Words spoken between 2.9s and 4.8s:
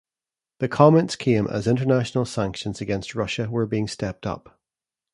Russia were being stepped up.